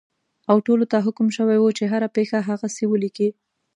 او 0.51 0.57
ټولو 0.65 0.85
ته 0.91 0.97
حکم 1.05 1.27
شوی 1.37 1.57
وو 1.59 1.75
چې 1.77 1.83
هره 1.91 2.07
پېښه 2.17 2.37
هغسې 2.49 2.83
ولیکي. 2.87 3.29